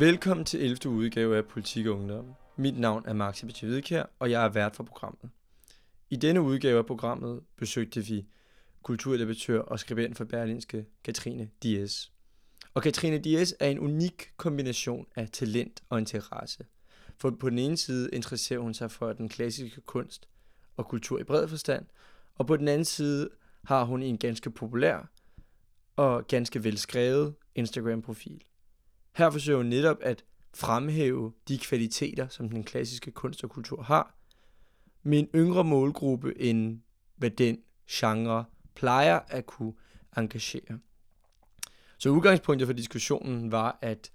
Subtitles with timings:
[0.00, 0.88] Velkommen til 11.
[0.88, 2.34] udgave af Politik og Ungdom.
[2.56, 5.30] Mit navn er Maxi Hvidkær, og jeg er vært for programmet.
[6.10, 8.26] I denne udgave af programmet besøgte vi
[8.82, 12.12] kulturdebattør og skribent for Berlinske, Katrine Dias.
[12.74, 16.64] Og Katrine Dias er en unik kombination af talent og interesse.
[17.20, 20.28] For på den ene side interesserer hun sig for den klassiske kunst
[20.76, 21.86] og kultur i bred forstand,
[22.34, 23.28] og på den anden side
[23.64, 25.10] har hun en ganske populær
[25.96, 28.44] og ganske velskrevet Instagram-profil.
[29.16, 34.14] Her forsøger hun netop at fremhæve de kvaliteter, som den klassiske kunst og kultur har,
[35.02, 36.80] med en yngre målgruppe end
[37.16, 37.58] hvad den
[37.90, 38.44] genre
[38.74, 39.72] plejer at kunne
[40.16, 40.78] engagere.
[41.98, 44.10] Så udgangspunktet for diskussionen var, at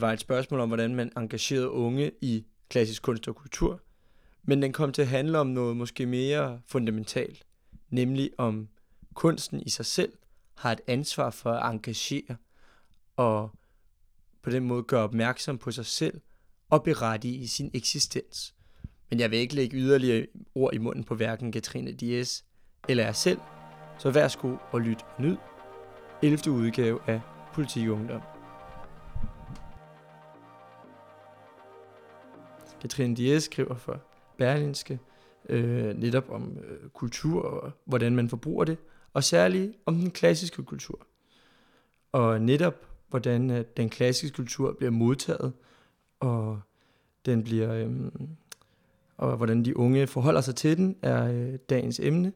[0.00, 3.80] var et spørgsmål om, hvordan man engagerede unge i klassisk kunst og kultur,
[4.42, 7.46] men den kom til at handle om noget måske mere fundamentalt,
[7.90, 8.68] nemlig om
[9.14, 10.12] kunsten i sig selv
[10.54, 12.36] har et ansvar for at engagere
[13.16, 13.50] og
[14.42, 16.20] på den måde gøre opmærksom på sig selv
[16.70, 18.54] og berettige sin eksistens.
[19.10, 22.44] Men jeg vil ikke lægge yderligere ord i munden på hverken Katrine Dias
[22.88, 23.38] eller jeg selv,
[23.98, 25.36] så værsgo og lyt og nyd
[26.22, 26.50] 11.
[26.50, 27.20] udgave af
[27.54, 28.31] Politik Ungdom.
[32.82, 34.02] Katrine Diaz skriver for
[34.36, 34.98] Berlinske
[35.48, 38.78] øh, netop om øh, kultur og hvordan man forbruger det,
[39.12, 41.06] og særligt om den klassiske kultur.
[42.12, 42.74] Og netop
[43.08, 45.52] hvordan øh, den klassiske kultur bliver modtaget,
[46.20, 46.60] og
[47.26, 47.90] den bliver øh,
[49.16, 52.32] og hvordan de unge forholder sig til den, er øh, dagens emne.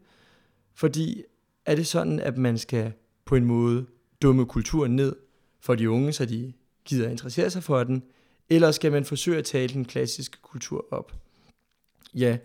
[0.75, 1.23] Fordi
[1.65, 2.93] er det sådan, at man skal
[3.25, 3.87] på en måde
[4.23, 5.17] dumme kulturen ned
[5.61, 6.53] for de unge, så de
[6.85, 8.03] gider interessere sig for den,
[8.51, 11.13] eller skal man forsøge at tale den klassiske kultur op?
[12.15, 12.39] Ja,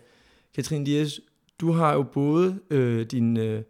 [0.54, 1.20] Katrine Dias,
[1.60, 3.62] du har jo både øh, din, øh,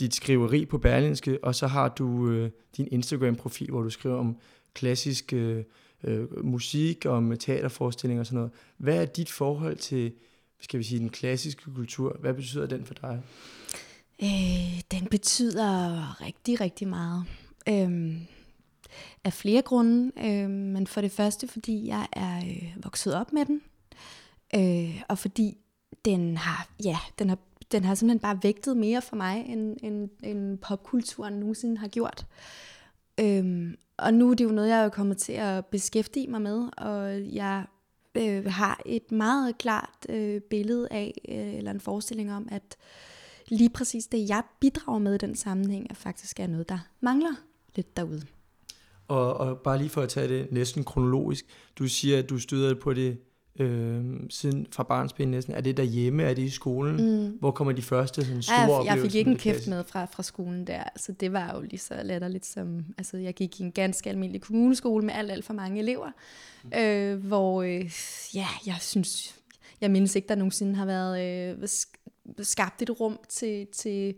[0.00, 4.36] dit skriveri på Berlinske, og så har du øh, din Instagram-profil, hvor du skriver om
[4.74, 5.64] klassisk øh,
[6.04, 8.52] øh, musik, om teaterforestillinger og sådan noget.
[8.76, 10.12] Hvad er dit forhold til,
[10.60, 12.16] skal vi sige, den klassiske kultur?
[12.20, 13.22] Hvad betyder den for dig?
[14.22, 17.24] Øh, den betyder rigtig, rigtig meget.
[17.68, 18.16] Øh,
[19.24, 23.44] af flere grunde, øh, men for det første, fordi jeg er øh, vokset op med
[23.46, 23.62] den,
[24.54, 25.56] øh, og fordi
[26.04, 27.38] den har, ja, den har,
[27.72, 32.26] den har simpelthen bare vægtet mere for mig, end, end, end popkulturen nogensinde har gjort.
[33.20, 36.68] Øhm, og nu er det jo noget, jeg er kommet til at beskæftige mig med,
[36.76, 37.64] og jeg
[38.14, 42.76] øh, har et meget klart øh, billede af, øh, eller en forestilling om, at
[43.48, 47.34] lige præcis det, jeg bidrager med i den sammenhæng, er faktisk er noget, der mangler
[47.76, 48.22] lidt derude.
[49.08, 51.44] Og, og bare lige for at tage det næsten kronologisk,
[51.78, 53.18] du siger, at du støder på det
[53.58, 55.54] øh, siden fra barnsben næsten.
[55.54, 56.22] Er det derhjemme?
[56.22, 56.96] Er det i skolen?
[56.96, 57.36] Mm.
[57.40, 60.04] Hvor kommer de første sådan, store ja, jeg, jeg fik ikke en kæft med fra,
[60.04, 63.62] fra skolen der, så det var jo lige så latterligt som, altså jeg gik i
[63.62, 66.10] en ganske almindelig kommuneskole med alt, alt for mange elever,
[66.64, 66.72] mm.
[66.78, 67.90] øh, hvor øh,
[68.34, 69.34] ja, jeg synes,
[69.80, 71.22] jeg mindes ikke, der nogensinde har været
[71.58, 71.68] øh,
[72.42, 74.14] skabt et rum til, til øh,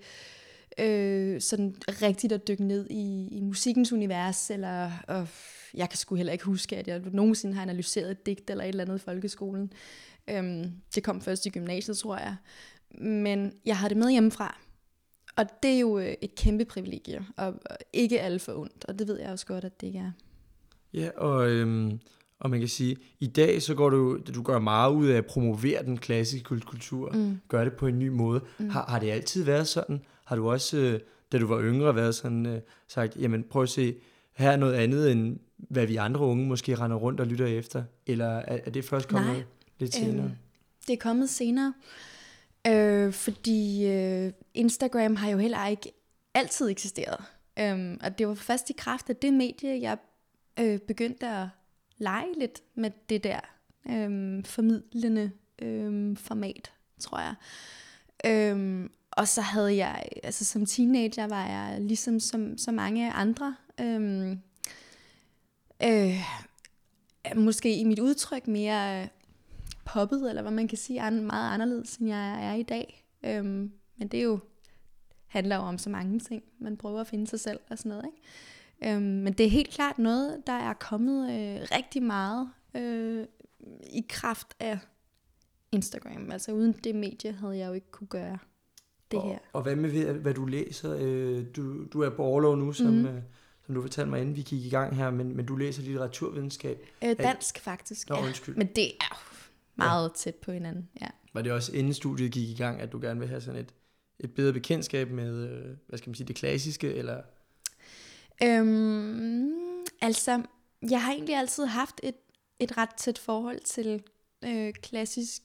[1.41, 5.29] sådan rigtigt at dykke ned i, i musikkens univers, eller øh,
[5.75, 8.69] jeg kan sgu heller ikke huske, at jeg nogensinde har analyseret et digt eller et
[8.69, 9.73] eller andet i folkeskolen.
[10.31, 12.37] Øhm, det kom først i gymnasiet, tror jeg.
[13.01, 14.59] Men jeg har det med hjemmefra.
[15.37, 17.55] Og det er jo øh, et kæmpe privilegie, og
[17.93, 20.13] ikke alt for ondt, og det ved jeg også godt, at det ikke er.
[20.95, 22.01] Ja, og, øhm,
[22.41, 25.27] og man kan sige, i dag så går du, du gør meget ud af at
[25.27, 27.41] promovere den klassiske kultur, mm.
[27.49, 28.41] gør det på en ny måde.
[28.59, 28.69] Mm.
[28.69, 30.01] Har, har det altid været sådan?
[30.27, 31.01] Har du også, øh,
[31.33, 33.97] da du var yngre, været sådan øh, sagt, jamen prøv at se,
[34.33, 37.85] her er noget andet end hvad vi andre unge måske render rundt og lytter efter?
[38.07, 39.43] Eller er, er det først kommet Nej,
[39.79, 40.25] lidt senere?
[40.25, 40.31] Øh,
[40.87, 41.75] det er kommet senere,
[42.67, 45.93] øh, fordi øh, Instagram har jo heller ikke
[46.35, 47.25] altid eksisteret.
[47.59, 49.99] Øh, og det var først i kraft af det medie, jeg
[50.61, 51.49] øh, begyndte at
[51.99, 53.41] lege lidt med det der
[53.91, 55.31] øh, formidlende
[55.63, 57.35] øh, format, tror jeg.
[58.27, 63.57] Øh, og så havde jeg, altså som teenager var jeg ligesom som så mange andre,
[63.81, 64.37] øh,
[65.83, 66.27] øh,
[67.37, 69.09] måske i mit udtryk mere
[69.85, 73.05] poppet, eller hvad man kan sige, meget anderledes, end jeg er i dag.
[73.25, 74.39] Øhm, men det er jo,
[75.27, 76.43] handler jo om så mange ting.
[76.59, 78.05] Man prøver at finde sig selv og sådan noget.
[78.05, 78.95] Ikke?
[78.95, 83.27] Øhm, men det er helt klart noget, der er kommet øh, rigtig meget øh,
[83.93, 84.79] i kraft af
[85.73, 86.31] Instagram.
[86.31, 88.39] Altså uden det medie havde jeg jo ikke kunne gøre
[89.11, 89.39] det og, her.
[89.53, 90.97] Og hvad med hvad du læser?
[91.01, 93.23] Øh, du, du er på overlov nu som, mm.
[93.67, 96.87] som du fortalte mig, inden vi gik i gang her, men, men du læser litteraturvidenskab.
[97.05, 98.25] Øh, dansk faktisk, Nå, ja.
[98.27, 98.57] undskyld.
[98.57, 99.17] Men det er jo
[99.75, 101.09] meget tæt på hinanden, ja.
[101.35, 103.75] Var det også inden studiet gik i gang, at du gerne vil have sådan et,
[104.21, 107.23] et bedre bekendtskab med, øh, hvad skal man sige, det klassiske, eller...
[108.43, 109.51] Øhm,
[110.01, 110.43] altså,
[110.91, 112.15] jeg har egentlig altid haft et,
[112.59, 114.03] et ret tæt forhold til
[114.45, 115.43] øh, klassisk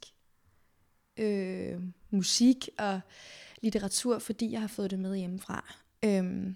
[1.18, 3.00] øh, musik og
[3.62, 5.74] litteratur, fordi jeg har fået det med hjemmefra.
[6.06, 6.56] Øhm,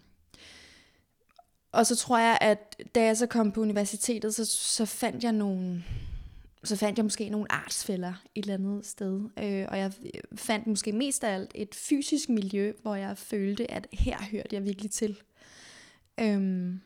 [1.72, 5.32] og så tror jeg, at da jeg så kom på universitetet, så, så fandt jeg
[5.32, 5.84] nogle
[6.66, 9.22] så fandt jeg måske nogle artsfælder et eller andet sted.
[9.40, 9.94] Øh, og jeg
[10.36, 14.64] fandt måske mest af alt et fysisk miljø, hvor jeg følte, at her hørte jeg
[14.64, 15.18] virkelig til.
[16.20, 16.82] Øhm,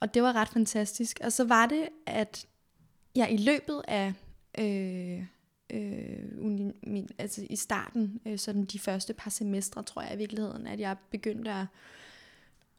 [0.00, 1.20] og det var ret fantastisk.
[1.24, 2.46] Og så var det, at
[3.14, 4.12] jeg i løbet af
[4.58, 5.24] øh,
[5.74, 10.18] øh, uni, min, altså i starten, øh, sådan de første par semestre, tror jeg i
[10.18, 11.66] virkeligheden, at jeg begyndte at,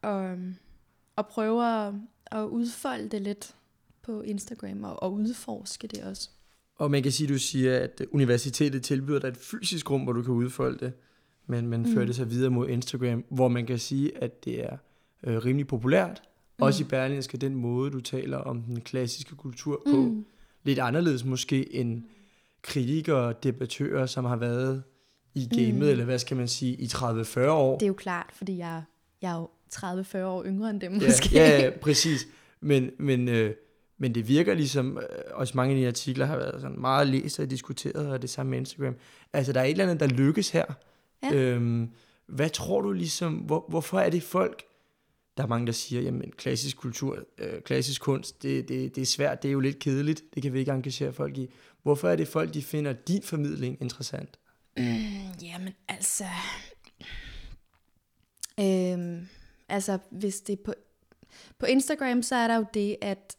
[0.02, 0.38] at,
[1.18, 1.94] at prøve at,
[2.26, 3.54] at udfolde det lidt
[4.02, 6.30] på Instagram og, og udforske det også.
[6.76, 10.22] Og man kan sige, du siger, at universitetet tilbyder dig et fysisk rum, hvor du
[10.22, 10.92] kan udfolde det,
[11.46, 11.94] men man mm.
[11.94, 14.76] fører det så videre mod Instagram, hvor man kan sige, at det er
[15.24, 16.22] øh, rimelig populært.
[16.58, 16.62] Mm.
[16.62, 19.96] Også i Berlinske, den måde, du taler om den klassiske kultur på.
[19.96, 20.24] Mm.
[20.64, 22.02] Lidt anderledes måske end
[22.62, 24.82] kritikere og debattører, som har været
[25.34, 25.82] i gamet, mm.
[25.82, 27.78] eller hvad skal man sige, i 30-40 år.
[27.78, 28.82] Det er jo klart, fordi jeg,
[29.22, 31.28] jeg er jo 30-40 år yngre end dem ja, måske.
[31.32, 32.26] Ja, ja præcis.
[32.60, 33.54] Men, men, øh,
[33.98, 37.40] men det virker ligesom, øh, også mange af de artikler har været sådan meget læst
[37.40, 38.94] og diskuteret, og det samme med Instagram.
[39.32, 40.64] Altså, der er et eller andet, der lykkes her.
[41.22, 41.34] Ja.
[41.34, 41.90] Øhm,
[42.26, 44.62] hvad tror du ligesom, hvor, hvorfor er det folk,
[45.36, 49.06] der er mange, der siger, jamen klassisk kultur, øh, klassisk kunst, det, det, det er
[49.06, 51.48] svært, det er jo lidt kedeligt, det kan vi ikke engagere folk i.
[51.82, 54.38] Hvorfor er det folk, de finder din formidling interessant?
[54.76, 54.84] Mm,
[55.42, 56.24] jamen altså...
[58.60, 59.28] Øhm,
[59.68, 60.74] altså, hvis det er på,
[61.58, 63.36] på Instagram, så er der jo det, at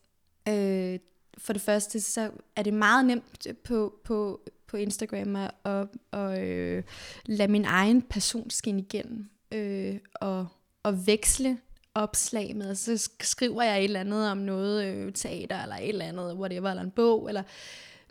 [0.50, 1.00] øh,
[1.38, 6.44] for det første, så er det meget nemt på, på, på Instagram at, at, at
[6.44, 6.84] øh,
[7.26, 10.48] lade min egen person skinne igennem øh, og,
[10.84, 11.58] og veksle
[11.96, 16.06] opslag med, så skriver jeg et eller andet om noget øh, teater, eller et eller
[16.06, 17.44] andet, whatever, eller en bog, eller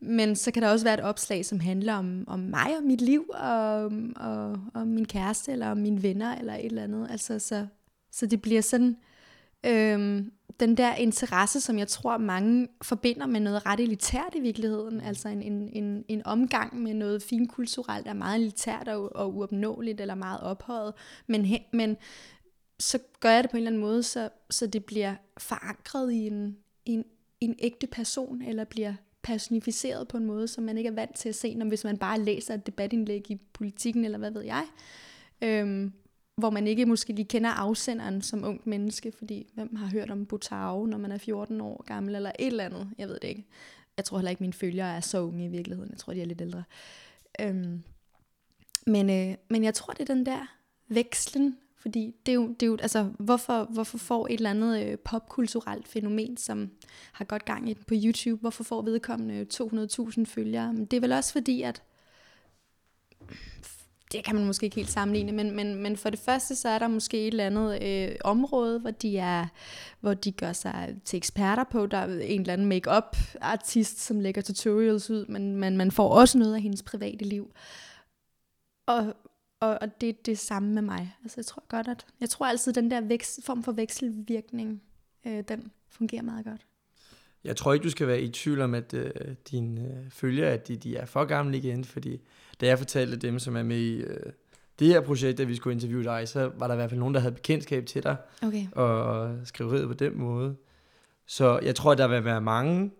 [0.05, 3.01] men så kan der også være et opslag, som handler om, om mig og mit
[3.01, 7.07] liv, og, og, og min kæreste, eller om mine venner, eller et eller andet.
[7.11, 7.67] Altså, så,
[8.13, 8.97] så det bliver sådan,
[9.67, 15.01] øhm, den der interesse, som jeg tror mange forbinder med noget ret elitært i virkeligheden,
[15.01, 20.01] altså en, en, en, en omgang med noget finkulturelt, er meget elitært og, og uopnåeligt,
[20.01, 20.95] eller meget ophøjet,
[21.27, 21.97] men, men
[22.83, 26.27] så gør jeg det på en eller anden måde, så, så det bliver forankret i
[26.27, 26.57] en,
[26.87, 27.05] i en,
[27.41, 31.17] i en ægte person, eller bliver personificeret på en måde, som man ikke er vant
[31.17, 34.43] til at se, når hvis man bare læser et debatindlæg i politikken, eller hvad ved
[34.43, 34.65] jeg.
[35.43, 35.93] Øhm,
[36.37, 40.27] hvor man ikke måske lige kender afsenderen som ungt menneske, fordi hvem har hørt om
[40.27, 43.47] Butau, når man er 14 år gammel, eller et eller andet, jeg ved det ikke.
[43.97, 46.27] Jeg tror heller ikke, mine følgere er så unge i virkeligheden, jeg tror, de er
[46.27, 46.65] lidt ældre.
[47.41, 47.83] Øhm,
[48.87, 50.47] men, øh, men jeg tror, det er den der
[50.89, 54.87] vekslen, fordi det er jo, det er jo altså, hvorfor, hvorfor får et eller andet
[54.87, 56.71] øh, popkulturelt fænomen, som
[57.13, 60.73] har godt gang i på YouTube, hvorfor får vedkommende 200.000 følgere?
[60.73, 61.83] Men det er vel også fordi, at
[64.13, 66.79] det kan man måske ikke helt sammenligne, men, men, men for det første, så er
[66.79, 69.47] der måske et eller andet øh, område, hvor de, er,
[70.01, 71.87] hvor de gør sig til eksperter på.
[71.87, 76.09] Der er en eller anden make-up artist, som lægger tutorials ud, men, men man får
[76.09, 77.53] også noget af hendes private liv.
[78.87, 79.15] Og,
[79.63, 81.17] og, og det er det samme med mig.
[81.23, 84.83] Altså, jeg tror godt, at jeg tror altid, at den der veks, form for vekselvirkning,
[85.27, 86.67] øh, den fungerer meget godt.
[87.45, 89.11] Jeg tror ikke, du skal være i tvivl om, at øh,
[89.51, 92.21] dine øh, følgere, at de, de er for gamle igen, fordi
[92.61, 94.33] da jeg fortalte dem, som er med i øh,
[94.79, 97.15] det her projekt, at vi skulle interviewe dig, så var der i hvert fald nogen,
[97.15, 98.67] der havde bekendtskab til dig, okay.
[98.73, 100.57] og, skriveriet på den måde.
[101.27, 102.91] Så jeg tror, at der vil være mange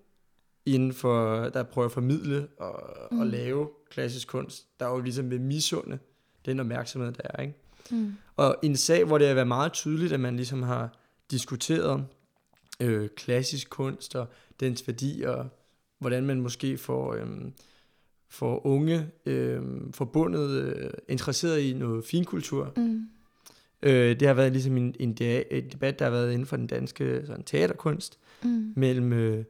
[0.67, 3.21] inden for, der prøver at formidle og, mm.
[3.21, 5.99] og lave klassisk kunst, der jo ligesom vil misunde
[6.47, 7.43] den opmærksomhed, der er.
[7.43, 7.55] Ikke?
[7.91, 8.15] Mm.
[8.37, 10.97] Og en sag, hvor det har været meget tydeligt, at man ligesom har
[11.31, 12.05] diskuteret
[12.81, 14.29] øh, klassisk kunst og
[14.61, 15.49] dens værdi, og
[15.99, 17.27] hvordan man måske får, øh,
[18.29, 19.63] får unge øh,
[19.95, 22.73] forbundet, øh, interesseret i noget finkultur.
[22.77, 23.07] Mm.
[23.83, 25.17] Øh, det har været ligesom en, en,
[25.51, 28.73] en debat, der har været inden for den danske sådan, teaterkunst, Mm.
[28.77, 29.45] mellem øh,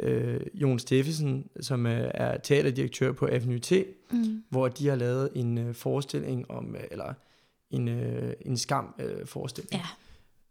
[0.00, 3.72] øh, Jon Steffensen, som er, er teaterdirektør på Avenue T,
[4.12, 4.42] Mm.
[4.48, 7.14] hvor de har lavet en øh, forestilling om, øh, eller
[7.70, 9.72] en, øh, en skam øh, forestilling.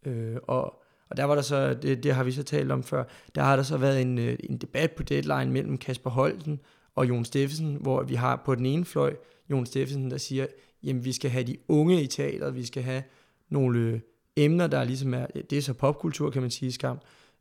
[0.05, 0.12] Ja.
[0.12, 3.03] Øh, og, og der var der så, det, det har vi så talt om før,
[3.36, 6.60] der har der så været en, øh, en debat på deadline mellem Kasper Holten
[6.96, 9.15] og Jon Steffensen, hvor vi har på den ene fløj
[9.51, 10.48] Jon Steffensen, der siger,
[10.84, 13.03] jamen vi skal have de unge i teateret, vi skal have
[13.50, 14.00] nogle øh,
[14.36, 16.98] emner, der ligesom er, det er så popkultur, kan man sige, skam,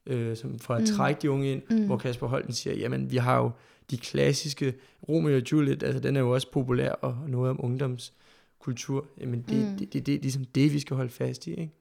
[0.07, 0.87] øh, som for at Mm.
[0.87, 1.87] trække de unge ind, Mm.
[1.87, 3.51] hvor Kasper Holten siger, jamen vi har jo
[3.91, 4.75] de klassiske
[5.09, 9.07] Romeo og Juliet, altså den er jo også populær og noget om ungdomskultur.
[9.21, 9.79] Jamen det, Mm.
[9.79, 11.73] det, det, det er ligesom det, vi skal holde fast i, ikke?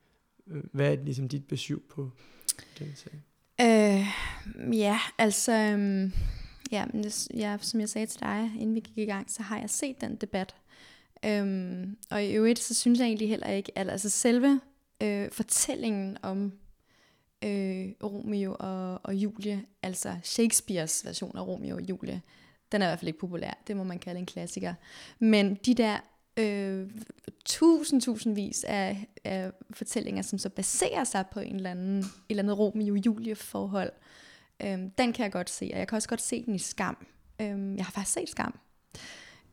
[0.47, 2.09] Øh, Hvad er ligesom dit besøg på
[2.79, 3.13] den sag?
[3.62, 4.05] Øh,
[4.77, 6.12] ja, altså, øhm,
[6.71, 9.43] ja, men det, ja, som jeg sagde til dig, inden vi gik i gang, så
[9.43, 10.55] har jeg set den debat.
[11.25, 14.59] Øhm, og i øvrigt, så synes jeg egentlig heller ikke, at altså selve
[15.03, 16.51] øh, fortællingen om
[17.44, 22.22] øh, Romeo og, og Julie, altså Shakespeares version af Romeo og Julie,
[22.72, 23.63] den er i hvert fald ikke populær.
[23.67, 24.74] Det må man kalde en klassiker.
[25.20, 25.98] Men de der
[26.38, 26.89] øh,
[27.46, 32.44] tusind, tusindvis af, af fortællinger, som så baserer sig på en eller anden, et eller
[32.44, 33.91] andet Romeo-Julie-forhold,
[34.63, 35.70] øh, den kan jeg godt se.
[35.74, 37.08] Og jeg kan også godt se den i Skam.
[37.41, 38.60] Øh, jeg har faktisk set Skam.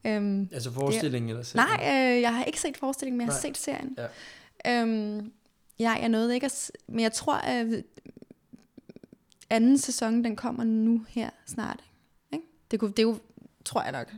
[0.06, 1.60] Øh, Altså forestillingen eller selv?
[1.60, 3.52] Nej, øh, jeg har ikke set forestillingen, men jeg har Nej.
[3.52, 3.96] set serien.
[4.64, 4.82] Ja.
[4.82, 5.32] Øhm,
[5.78, 6.70] ja, jeg nåede ikke at...
[6.88, 7.84] Men jeg tror, at
[9.50, 11.84] anden sæson, den kommer nu her snart.
[12.32, 12.44] Ikke?
[12.70, 13.20] Det, kunne, det kunne,
[13.64, 14.12] tror jeg nok.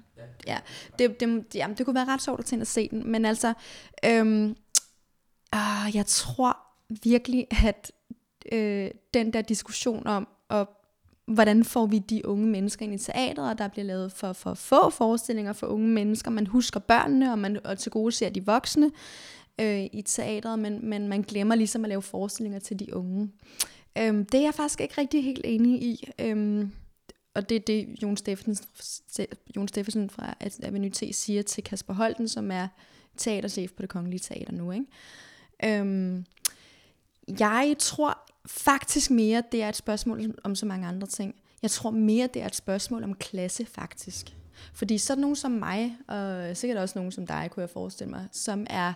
[0.46, 0.58] Ja.
[0.98, 3.10] Det, det, jamen, det kunne være ret sjovt at tænke at se den.
[3.10, 3.54] Men altså,
[4.04, 4.56] øhm,
[5.52, 6.56] ah, jeg tror
[7.02, 7.92] virkelig, at
[8.52, 10.68] øh, den der diskussion om, og
[11.26, 14.54] hvordan får vi de unge mennesker ind i teateret, og der bliver lavet for, for
[14.54, 16.30] få forestillinger for unge mennesker.
[16.30, 18.90] Man husker børnene, og man og til gode ser de voksne
[19.60, 23.30] øh, i teateret, men, men man glemmer ligesom at lave forestillinger til de unge.
[23.98, 26.08] Øhm, det er jeg faktisk ikke rigtig helt enig i.
[26.18, 26.72] Øhm,
[27.34, 28.66] og det er det, Jon Steffensen,
[29.56, 32.68] Jon Steffensen fra Avenue T siger til Kasper Holten, som er
[33.16, 34.72] teaterchef på det Kongelige Teater nu.
[34.72, 34.86] Ikke?
[35.64, 36.24] Øhm,
[37.38, 41.34] jeg tror faktisk mere, det er et spørgsmål om så mange andre ting.
[41.62, 44.36] Jeg tror mere, det er et spørgsmål om klasse, faktisk.
[44.74, 48.26] Fordi sådan nogen som mig, og sikkert også nogen som dig, kunne jeg forestille mig,
[48.32, 48.92] som er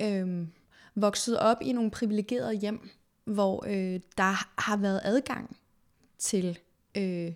[0.00, 0.48] øhm,
[0.94, 2.90] vokset op i nogle privilegerede hjem,
[3.24, 5.56] hvor øh, der har været adgang
[6.18, 6.58] til
[6.94, 7.32] øh,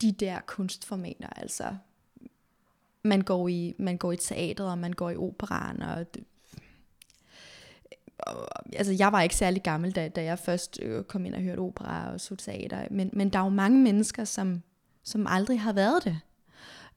[0.00, 1.28] de der kunstformater.
[1.28, 1.76] Altså,
[3.02, 6.24] man går i, man går i teateret, og man går i operan, og det,
[8.18, 11.40] og, altså jeg var ikke særlig gammel, da, da jeg først øh, kom ind og
[11.40, 14.62] hørte opera og så teater, men, men der er jo mange mennesker, som,
[15.02, 16.20] som aldrig har været det.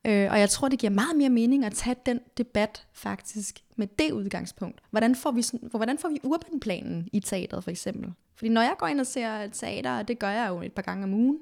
[0.07, 3.87] Øh, og jeg tror, det giver meget mere mening at tage den debat faktisk med
[3.87, 4.81] det udgangspunkt.
[4.91, 8.13] Hvordan får vi, sådan, hvordan får vi urbanplanen i teateret for eksempel?
[8.35, 10.81] Fordi når jeg går ind og ser teater, og det gør jeg jo et par
[10.81, 11.39] gange om ugen,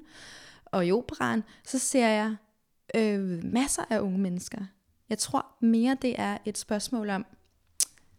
[0.64, 2.36] og i operan, så ser jeg
[2.94, 4.58] øh, masser af unge mennesker.
[5.10, 7.26] Jeg tror mere, det er et spørgsmål om,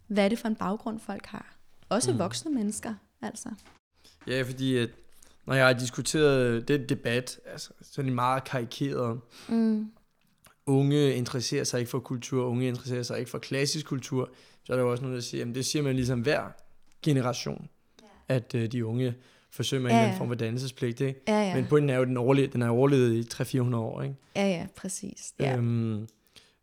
[0.08, 1.56] hvad er det for en baggrund, folk har.
[1.90, 2.20] Også Mm.
[2.20, 3.50] voksne mennesker, altså.
[4.28, 4.90] Ja, fordi at,
[5.46, 9.20] når jeg har diskuteret den debat, altså sådan meget karikeret,
[9.50, 9.92] Mm.
[10.70, 14.30] Unge interesserer sig ikke for kultur, unge interesserer sig ikke for klassisk kultur,
[14.64, 16.44] så er der jo også nogen, der siger, jamen det siger man ligesom hver
[17.04, 17.70] generation,
[18.02, 18.36] ja.
[18.36, 19.14] at øh, de unge
[19.52, 20.20] forsøger en Ja, eller anden ja.
[20.20, 21.22] form for dannelsespligt, ikke?
[21.28, 21.56] Ja, ja.
[21.56, 24.16] Men pointen er jo, at den, overlevet, den er overlevet i 300-400 år, ikke?
[24.36, 25.34] Ja, ja, præcis.
[25.40, 25.58] Ja.
[25.58, 26.08] Øhm,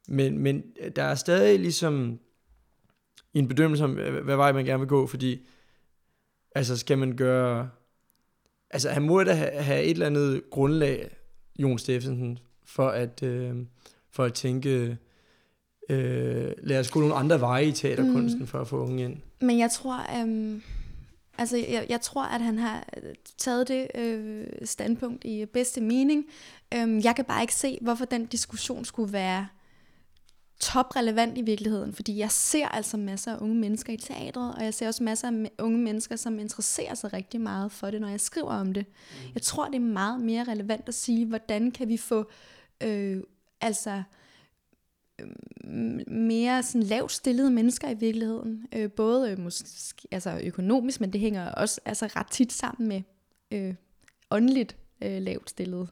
[0.08, 0.62] men, men
[0.96, 2.18] der er stadig ligesom
[3.34, 3.92] en bedømmelse om,
[4.24, 5.46] hvad vej man gerne vil gå, fordi
[6.54, 7.70] altså skal man gøre,
[8.70, 11.16] altså han må da have, have et eller andet grundlag,
[11.58, 13.56] Jon Steffensen, for at, øh,
[14.16, 14.98] for at tænke,
[15.88, 18.46] øh, lad os gå nogle andre veje i teaterkunsten mm.
[18.46, 19.16] for at få unge ind.
[19.40, 20.62] Men jeg tror, øhm,
[21.38, 26.24] altså jeg, jeg tror, at han har øh, taget det øh, standpunkt i bedste mening.
[26.74, 29.46] Øhm, jeg kan bare ikke se, hvorfor den diskussion skulle være
[30.60, 34.74] toprelevant i virkeligheden, fordi jeg ser altså masser af unge mennesker i teatret, og jeg
[34.74, 38.20] ser også masser af unge mennesker, som interesserer sig rigtig meget for det, når jeg
[38.20, 38.86] skriver om det.
[39.34, 42.30] Jeg tror, det er meget mere relevant at sige, hvordan kan vi få
[42.82, 43.22] øh,
[43.60, 44.02] altså
[45.20, 48.66] øhm, mere sådan lavt stillede mennesker i virkeligheden.
[48.74, 53.02] Øh, både øh, måske, altså økonomisk, men det hænger også altså ret tit sammen med
[53.50, 53.74] øh,
[54.30, 55.88] åndeligt øh, lavt stillede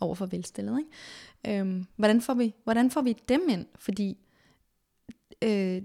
[0.00, 0.78] over for velstillede.
[0.78, 1.60] Ikke?
[1.60, 3.66] Øhm, hvordan, får vi, hvordan får vi dem ind?
[3.78, 4.18] Fordi
[5.42, 5.82] øh,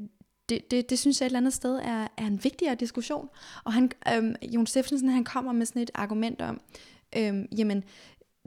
[0.49, 3.29] det, det, det synes jeg et eller andet sted er, er en vigtigere diskussion.
[3.63, 6.61] Og han, øhm, Jon Steffensen, han kommer med sådan et argument om,
[7.17, 7.83] øhm, jamen,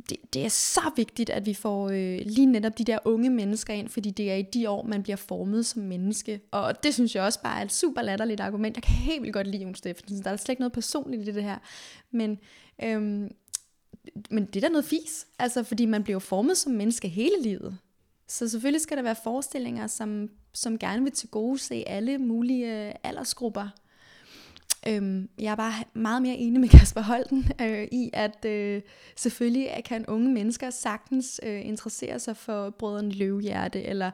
[0.09, 3.75] det, det er så vigtigt, at vi får øh, lige netop de der unge mennesker
[3.75, 6.41] ind, fordi det er i de år, man bliver formet som menneske.
[6.51, 8.77] Og det synes jeg også bare er et super latterligt argument.
[8.77, 10.25] Jeg kan helt vildt godt lide Jon Steffensen.
[10.25, 11.59] Der er slet ikke noget personligt i det her.
[12.11, 12.39] Men,
[12.83, 13.31] øhm,
[14.31, 15.27] men det er da noget fis.
[15.39, 17.79] Altså, fordi man bliver formet som menneske hele livet.
[18.29, 22.89] Så selvfølgelig skal der være forestillinger, som, som gerne vil til gode se alle mulige
[22.89, 23.69] øh, aldersgrupper.
[24.89, 28.83] Øhm, jeg er bare meget mere enig med Kasper Holten øh, i, at øh,
[29.17, 34.11] selvfølgelig kan unge mennesker sagtens øh, interessere sig for Brødrene Løvehjerte, eller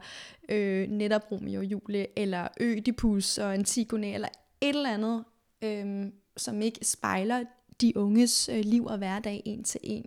[0.49, 4.27] øh, netop Romeo og Julie, eller Ødipus og Antigone, eller
[4.61, 5.23] et eller andet
[5.61, 6.05] øh,
[6.37, 7.43] som ikke spejler
[7.81, 10.05] de unges øh, liv og hverdag en til en.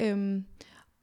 [0.00, 0.44] Øhm,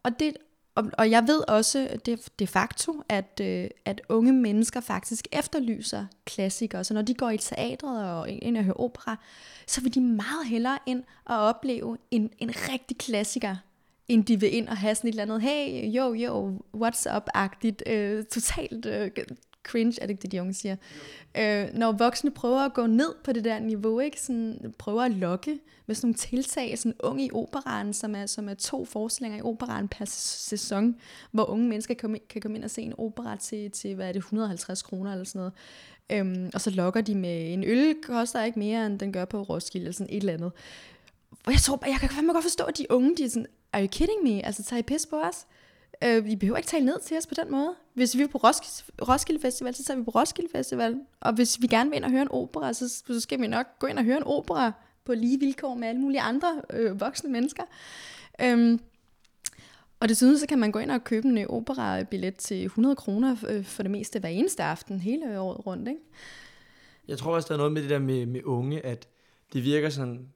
[0.03, 0.37] og, det,
[0.75, 6.05] og, og jeg ved også det de facto, at, øh, at unge mennesker faktisk efterlyser
[6.25, 6.83] klassikere.
[6.83, 9.17] Så når de går i teatret og ind og hører opera,
[9.67, 13.55] så vil de meget hellere ind og opleve en, en rigtig klassiker,
[14.07, 17.91] end de vil ind og have sådan et eller andet, hey, yo, yo, what's up-agtigt,
[17.91, 19.11] øh, totalt øh,
[19.63, 20.75] cringe, er det ikke det, de unge siger?
[21.37, 24.21] Øh, når voksne prøver at gå ned på det der niveau, ikke?
[24.21, 28.49] Sådan, prøver at lokke med sådan nogle tiltag, sådan unge i operan, som er, som
[28.49, 30.95] er to forestillinger i operan per sæson,
[31.31, 34.11] hvor unge mennesker kan, kan komme ind og se en opera til, til hvad er
[34.11, 35.53] det, 150 kroner eller sådan noget.
[36.09, 39.41] Øhm, og så lokker de med en øl, koster ikke mere, end den gør på
[39.41, 40.51] Roskilde, eller sådan et eller andet.
[41.45, 43.81] Og jeg tror, jeg kan fandme godt forstå, at de unge, de er sådan, are
[43.81, 44.45] you kidding me?
[44.45, 45.45] Altså, tager I pis på os?
[46.05, 47.75] Øh, vi behøver ikke tale ned til os på den måde.
[47.93, 50.99] Hvis vi er på Roskilde, Roskilde Festival, så tager vi på Roskilde Festival.
[51.19, 53.65] Og hvis vi gerne vil ind og høre en opera, så, så skal vi nok
[53.79, 54.71] gå ind og høre en opera
[55.05, 57.63] på lige vilkår med alle mulige andre øh, voksne mennesker.
[58.41, 58.79] Øhm,
[59.99, 63.35] og desuden så kan man gå ind og købe en øh, opera-billet til 100 kroner
[63.49, 65.87] øh, for det meste hver eneste aften, hele året rundt.
[65.87, 66.01] Ikke?
[67.07, 69.07] Jeg tror også, der er noget med det der med, med unge, at
[69.53, 70.27] det virker sådan,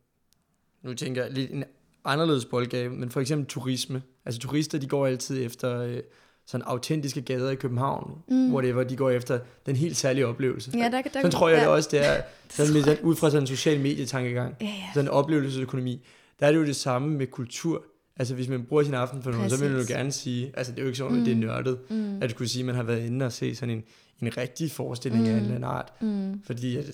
[0.81, 1.63] nu tænker jeg lidt en
[2.07, 4.01] anderledes boldgave, men for eksempel turisme.
[4.25, 5.99] Altså turister, de går altid efter øh,
[6.45, 8.49] sådan autentiske gader i København, mm.
[8.49, 10.71] hvor det hvor de går efter den helt særlige oplevelse.
[10.73, 11.61] Ja, der, der, sådan tror jeg ja.
[11.61, 14.71] det også, det er sådan lidt sådan, ud fra sådan en social medietankegang, ja, ja.
[14.93, 16.05] sådan en oplevelsesøkonomi.
[16.39, 17.83] Der er det jo det samme med kultur.
[18.19, 20.71] Altså hvis man bruger sin aften for noget, så vil man jo gerne sige, altså
[20.71, 21.19] det er jo ikke sådan, mm.
[21.19, 21.41] at det er mm.
[21.41, 22.21] nørdet, mm.
[22.21, 23.83] at du kunne sige, at man har været inde og se sådan en,
[24.21, 25.29] en rigtig forestilling mm.
[25.29, 25.93] af en eller anden art.
[26.01, 26.41] Mm.
[26.45, 26.85] Fordi at,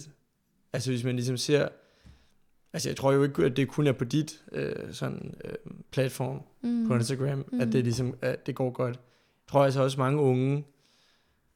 [0.73, 1.67] altså hvis man ligesom ser
[2.73, 5.53] Altså jeg tror jo ikke, at det kun er på dit øh, sådan, øh,
[5.91, 6.87] platform mm.
[6.87, 7.61] på Instagram, mm.
[7.61, 8.95] at det ligesom, at det går godt.
[8.95, 10.65] Jeg tror altså også mange unge,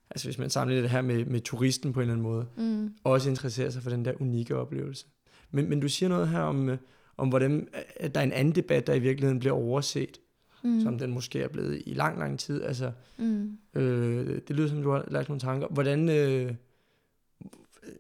[0.10, 2.94] altså hvis man sammenligner det her med, med turisten på en eller anden måde, mm.
[3.04, 5.06] også interesserer sig for den der unikke oplevelse.
[5.52, 6.78] Men, men du siger noget her om, øh,
[7.18, 10.18] om hvordan at der er en anden debat, der i virkeligheden bliver overset,
[10.64, 10.82] mm.
[10.82, 12.64] som den måske er blevet i lang, lang tid.
[12.64, 13.58] Altså, mm.
[13.76, 15.68] øh, det lyder som, du har lagt nogle tanker.
[15.68, 16.54] Hvordan, øh,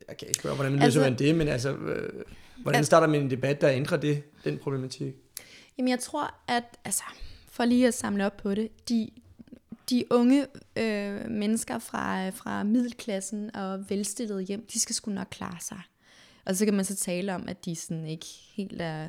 [0.08, 2.23] jeg kan ikke spørge, hvordan løser altså, man det, men altså, øh,
[2.62, 5.15] hvordan starter man en debat, der ændrer det, den problematik?
[5.78, 7.04] Jamen jeg tror, at, altså,
[7.50, 9.10] for lige at samle op på det, de,
[9.89, 15.58] de unge øh, mennesker fra, fra middelklassen og velstillede hjem, de skal sgu nok klare
[15.62, 15.82] sig.
[16.46, 19.08] Og så kan man så tale om, at de sådan ikke helt er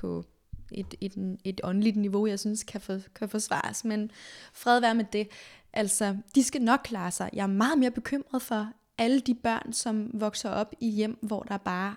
[0.00, 0.24] på
[0.72, 3.84] et, et, et åndeligt niveau, jeg synes kan, for, kan forsvares.
[3.84, 4.10] Men
[4.52, 5.28] fred være med det.
[5.72, 7.30] Altså, de skal nok klare sig.
[7.32, 11.42] Jeg er meget mere bekymret for alle de børn, som vokser op i hjem, hvor
[11.42, 11.96] der bare,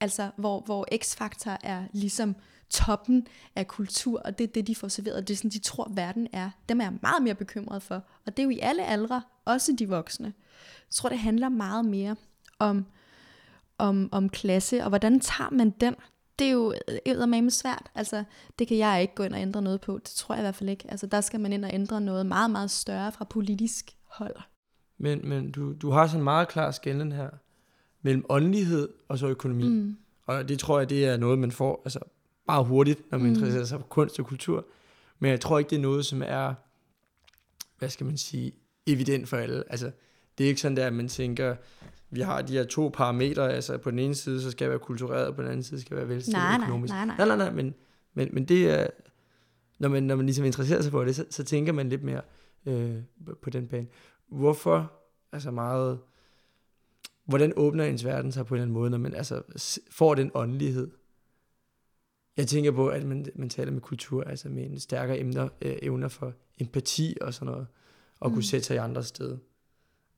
[0.00, 2.36] altså hvor, hvor X-faktor er ligesom
[2.70, 5.92] toppen af kultur, og det er det, de får serveret, det er sådan, de tror,
[5.94, 6.50] verden er.
[6.68, 7.94] Dem er jeg meget mere bekymret for.
[8.26, 10.26] Og det er jo i alle aldre, også de voksne.
[10.26, 12.16] Jeg tror, det handler meget mere
[12.58, 12.86] om,
[13.78, 15.94] om, om klasse, og hvordan tager man den?
[16.38, 17.90] Det er jo øh, eddermame svært.
[17.94, 18.24] Altså,
[18.58, 19.98] det kan jeg ikke gå ind og ændre noget på.
[19.98, 20.90] Det tror jeg i hvert fald ikke.
[20.90, 24.36] Altså, der skal man ind og ændre noget meget, meget større fra politisk hold.
[24.98, 27.30] Men, men du, du har sådan en meget klar skælden her
[28.06, 29.68] mellem åndelighed og så økonomi.
[29.68, 29.96] Mm.
[30.26, 31.98] Og det tror jeg, det er noget, man får altså,
[32.46, 33.32] meget hurtigt, når man mm.
[33.34, 34.66] interesserer sig for kunst og kultur.
[35.18, 36.54] Men jeg tror ikke, det er noget, som er,
[37.78, 38.52] hvad skal man sige,
[38.86, 39.64] evident for alle.
[39.70, 39.90] Altså,
[40.38, 41.56] det er ikke sådan der, at man tænker,
[42.10, 44.78] vi har de her to parametre, altså på den ene side, så skal jeg være
[44.78, 46.92] kultureret, og på den anden side skal jeg være velstillet nej, økonomisk.
[46.92, 47.26] Nej, nej, nej.
[47.26, 47.74] nej, nej, men,
[48.14, 48.86] men, men det er,
[49.78, 52.20] når man, når man ligesom interesserer sig for det, så, så tænker man lidt mere
[52.66, 52.96] øh,
[53.42, 53.86] på den bane.
[54.28, 54.92] Hvorfor,
[55.32, 55.98] altså meget,
[57.26, 59.42] hvordan åbner ens verden sig på en eller anden måde, når man altså
[59.90, 60.90] får den åndelighed?
[62.36, 65.76] Jeg tænker på, at man, man taler med kultur, altså med en stærkere emner, øh,
[65.82, 67.66] evner for empati og sådan noget,
[68.20, 68.34] og mm.
[68.34, 69.36] kunne sætte sig i andre steder.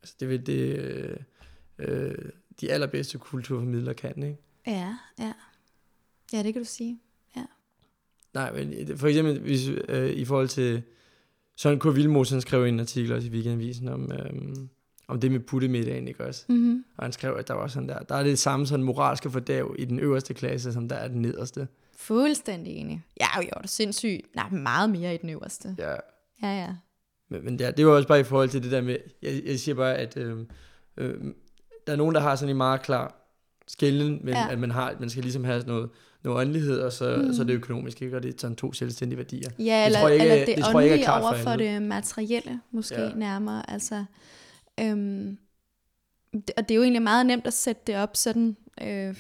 [0.02, 1.16] Altså det vil det, øh,
[1.78, 2.14] øh,
[2.60, 4.38] de allerbedste kulturformidlere kan, ikke?
[4.66, 5.32] Ja, ja.
[6.32, 7.00] Ja, det kan du sige.
[7.36, 7.44] Ja.
[8.34, 10.82] Nej, men for eksempel hvis, øh, i forhold til
[11.56, 11.94] Søren K.
[11.94, 14.68] Vilmosen skrev en artikel også i Weekendavisen om, øhm,
[15.08, 16.44] om det med puttemiddagen, ikke også?
[16.48, 16.84] Mm-hmm.
[16.96, 19.74] Og han skrev, at der var sådan der, der er det samme sådan moralske fordav
[19.78, 21.68] i den øverste klasse, som der er den nederste.
[21.96, 23.02] Fuldstændig enig.
[23.20, 24.34] Ja, jo, det er sindssygt.
[24.34, 25.76] Nej, meget mere i den øverste.
[25.78, 25.94] Ja.
[26.42, 26.74] Ja, ja.
[27.28, 29.58] Men, men ja, det var også bare i forhold til det der med, jeg, jeg
[29.58, 30.38] siger bare, at øh,
[30.96, 31.14] øh,
[31.86, 33.14] der er nogen, der har sådan en meget klar
[33.68, 34.48] skælden, men ja.
[34.50, 35.90] at man, har, man skal ligesom have sådan noget,
[36.24, 37.32] noget åndelighed, og så, mm.
[37.32, 38.16] så det økonomiske, ikke?
[38.16, 39.50] og det er sådan to selvstændige værdier.
[39.58, 41.82] Ja, det eller, tror jeg ikke, eller det, det er klart over for, for det
[41.82, 43.14] materielle, måske ja.
[43.14, 43.70] nærmere.
[43.70, 44.04] Altså,
[44.80, 45.38] øhm,
[46.32, 49.16] og det er jo egentlig meget nemt at sætte det op sådan øh,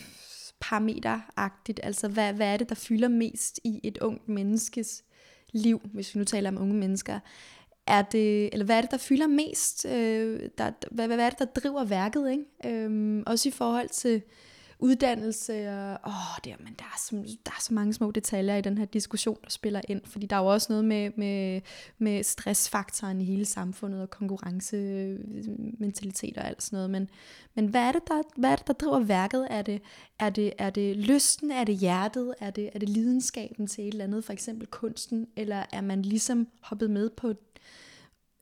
[0.60, 1.80] parameteragtigt.
[1.82, 5.04] Altså, hvad, hvad er det, der fylder mest i et ungt menneskes
[5.52, 7.20] liv, hvis vi nu taler om unge mennesker?
[7.88, 9.86] er det, eller hvad er det, der fylder mest?
[9.86, 12.30] Øh, der, hvad, hvad er det, der driver værket?
[12.30, 12.44] Ikke?
[12.84, 14.22] Øhm, også i forhold til
[14.78, 18.60] uddannelse, og åh, det, men der, er så, der er så mange små detaljer i
[18.60, 21.60] den her diskussion, der spiller ind, fordi der er jo også noget med, med,
[21.98, 27.10] med stressfaktoren i hele samfundet, og konkurrencementalitet og alt sådan noget, men,
[27.54, 29.46] men hvad, er det, der, hvad er det, der driver værket?
[29.50, 29.82] Er det,
[30.18, 33.92] er det, er det lysten, er det hjertet, er det, er det lidenskaben til et
[33.92, 37.32] eller andet, for eksempel kunsten, eller er man ligesom hoppet med på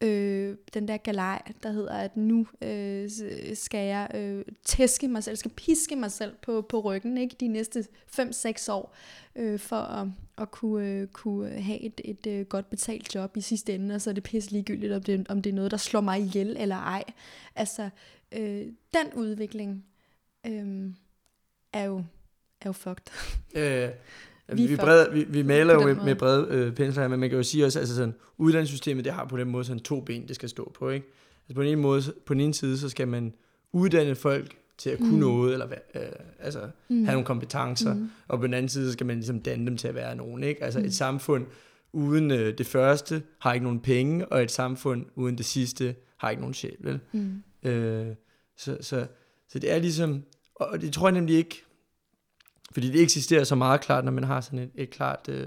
[0.01, 3.11] øh, den der galej, der hedder, at nu øh,
[3.55, 7.49] skal jeg øh, tæske mig selv, skal piske mig selv på, på ryggen ikke de
[7.49, 7.87] næste
[8.21, 8.95] 5-6 år,
[9.37, 13.41] øh, for at, at kunne, øh, kunne have et, et øh, godt betalt job i
[13.41, 15.77] sidste ende, og så er det pisse ligegyldigt, om det, om det er noget, der
[15.77, 17.05] slår mig ihjel eller ej.
[17.55, 17.91] Altså,
[18.33, 19.85] øh, den udvikling
[20.47, 20.91] øh,
[21.73, 22.05] er jo
[22.61, 23.07] er jo fucked.
[23.55, 23.91] Øh,
[24.53, 27.37] vi, vi, bred, vi, vi maler jo med, med brede øh, pensler men man kan
[27.37, 30.37] jo sige også, altså sådan, uddannelsessystemet, det har på den måde sådan to ben, det
[30.37, 31.07] skal stå på, ikke?
[31.43, 33.35] Altså på den ene måde, på den ene side, så skal man
[33.73, 35.19] uddanne folk til at kunne mm.
[35.19, 36.03] noget, eller øh,
[36.39, 37.05] altså mm.
[37.05, 38.11] have nogle kompetencer, mm.
[38.29, 40.43] og på den anden side, så skal man ligesom danne dem til at være nogen,
[40.43, 40.65] ikke?
[40.65, 40.85] Altså mm.
[40.85, 41.47] et samfund
[41.93, 46.31] uden øh, det første har ikke nogen penge, og et samfund uden det sidste har
[46.31, 47.01] ikke nogen sjæl, vel?
[47.13, 47.43] Mm.
[47.63, 48.07] Øh,
[48.57, 49.07] så, så,
[49.49, 50.23] så det er ligesom,
[50.55, 51.63] og det tror jeg nemlig ikke,
[52.73, 55.47] fordi det eksisterer så meget klart, når man har sådan et, et klart øh,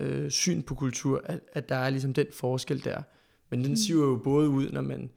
[0.00, 3.02] øh, syn på kultur, at, at der er ligesom den forskel der.
[3.50, 3.76] Men den mm.
[3.76, 5.10] siver jo både ud, når man,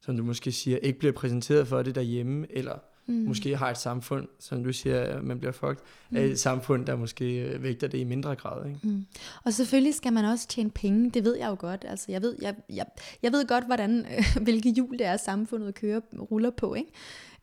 [0.00, 3.14] som du måske siger, ikke bliver præsenteret for det derhjemme, eller mm.
[3.14, 6.16] måske har et samfund, som du siger, at man bliver fucked, mm.
[6.16, 8.66] et samfund, der måske øh, vægter det i mindre grad.
[8.66, 8.80] Ikke?
[8.82, 9.06] Mm.
[9.44, 11.84] Og selvfølgelig skal man også tjene penge, det ved jeg jo godt.
[11.88, 12.86] Altså, jeg, ved, jeg, jeg,
[13.22, 16.74] jeg ved godt, hvordan, øh, hvilke hjul det er, samfundet kører, ruller på.
[16.74, 16.90] Ikke?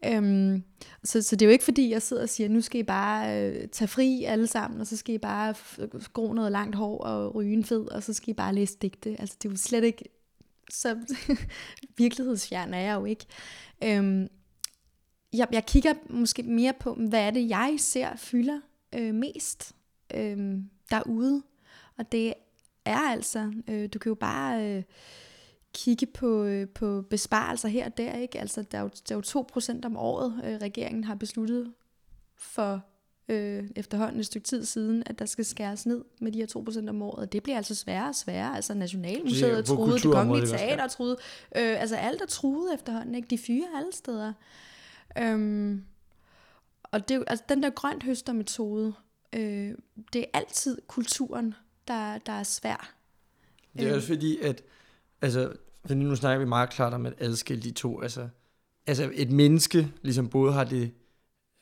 [0.06, 0.64] Øhm,
[1.04, 3.42] så, så det er jo ikke fordi, jeg sidder og siger, nu skal I bare
[3.42, 5.56] øh, tage fri alle sammen, og så skal I bare
[6.14, 9.16] gro noget langt hår og ryge en fed, og så skal I bare læse digte.
[9.20, 10.04] Altså det er jo slet ikke,
[10.70, 10.98] så
[11.98, 13.26] virkelighedsfjern er jeg jo ikke.
[13.84, 14.28] Øhm,
[15.34, 18.60] jeg, jeg kigger måske mere på, hvad er det, jeg ser fylder
[18.96, 19.76] øh, mest
[20.14, 20.58] øh,
[20.92, 21.44] derude.
[21.98, 22.34] Og det
[22.86, 24.76] er altså, øh, du kan jo bare...
[24.78, 24.84] Øh,
[25.74, 28.18] kigge på, øh, på besparelser her og der.
[28.18, 28.40] Ikke?
[28.40, 29.42] Altså, der, er jo, der er jo
[29.82, 31.74] 2% om året, øh, regeringen har besluttet
[32.38, 32.82] for
[33.30, 36.90] øh, efterhånden et stykke tid siden, at der skal skæres ned med de her 2%
[36.90, 37.34] om året.
[37.34, 38.56] Det bliver altså sværere og sværere.
[38.56, 41.18] Altså Nationalmuseet er truet, det kongelige teater er truet.
[41.56, 43.16] Øh, altså alt er truet efterhånden.
[43.16, 43.28] Ikke?
[43.28, 44.34] De fyrer alle steder.
[45.18, 45.84] Øhm,
[46.84, 48.94] og det, altså, den der grønt høster metode,
[49.36, 49.74] øh,
[50.14, 51.54] det er altid kulturen,
[51.88, 52.94] der, der er svær.
[53.78, 54.64] Det er også fordi, at
[55.22, 55.54] altså,
[55.86, 58.02] fordi nu snakker vi meget klart om at adskille de to.
[58.02, 58.30] Altså,
[58.88, 60.92] altså et menneske ligesom både har det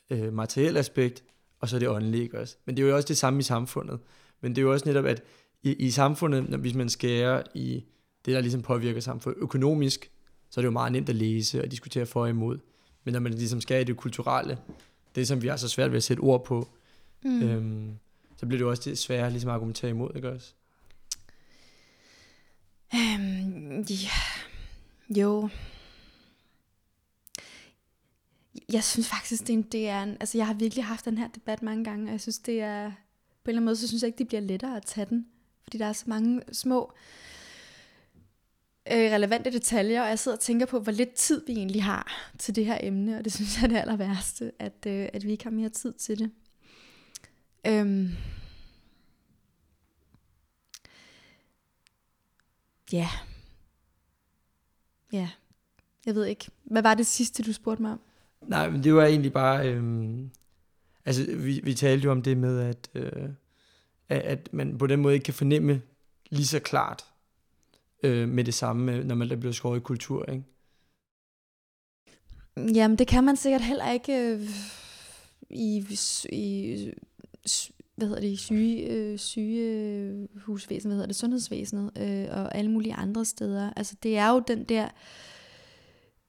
[0.09, 1.23] øh, materielle aspekt,
[1.59, 2.57] og så det åndelige også.
[2.65, 3.99] Men det er jo også det samme i samfundet.
[4.41, 5.23] Men det er jo også netop, at
[5.63, 7.83] i, i samfundet, når, hvis man skærer i
[8.25, 10.11] det, der ligesom påvirker samfundet økonomisk,
[10.49, 12.59] så er det jo meget nemt at læse og diskutere for og imod.
[13.03, 14.57] Men når man ligesom skærer i det kulturelle,
[15.15, 16.67] det som vi har så svært ved at sætte ord på,
[17.23, 17.41] mm.
[17.43, 17.97] øhm,
[18.37, 20.53] så bliver det jo også det svære ligesom at argumentere imod, ikke også?
[22.95, 24.09] Øhm, ja.
[25.09, 25.49] Jo.
[28.73, 31.17] Jeg synes faktisk, det er, en, det er en, altså jeg har virkelig haft den
[31.17, 33.87] her debat mange gange, og jeg synes, det er, på en eller anden måde, så
[33.87, 35.27] synes jeg ikke, det bliver lettere at tage den,
[35.63, 36.93] fordi der er så mange små
[38.91, 42.31] øh, relevante detaljer, og jeg sidder og tænker på, hvor lidt tid vi egentlig har
[42.37, 45.25] til det her emne, og det synes jeg er det aller værste, at, øh, at
[45.25, 46.31] vi ikke har mere tid til det.
[47.67, 48.09] Øhm,
[52.91, 53.09] Ja.
[55.11, 55.29] Ja.
[56.05, 56.51] Jeg ved ikke.
[56.63, 57.99] Hvad var det sidste, du spurgte mig om?
[58.41, 59.67] Nej, men det var egentlig bare...
[59.69, 60.29] Øhm,
[61.05, 63.29] altså, vi, vi talte jo om det med, at, øh,
[64.09, 65.81] at man på den måde ikke kan fornemme
[66.29, 67.05] lige så klart
[68.03, 70.43] øh, med det samme, øh, når man bliver skåret i kultur, ikke?
[72.75, 74.41] Jamen, det kan man sikkert heller ikke øh,
[75.49, 75.85] i,
[76.31, 76.93] i
[77.99, 83.25] hvad hedder det, syge, øh, sygehusvæsenet, hvad hedder det, sundhedsvæsenet øh, og alle mulige andre
[83.25, 83.73] steder.
[83.75, 84.87] Altså det er jo den der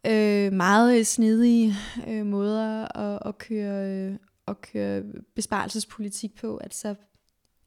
[0.07, 1.75] øh, meget snedige
[2.09, 4.17] øh, måder at, at, køre, øh,
[4.49, 5.03] at køre
[5.35, 6.57] besparelsespolitik på.
[6.57, 6.95] at så